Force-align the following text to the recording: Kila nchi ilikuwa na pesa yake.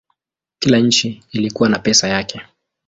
Kila 0.59 0.77
nchi 0.79 1.23
ilikuwa 1.31 1.69
na 1.69 1.79
pesa 1.79 2.07
yake. 2.07 2.41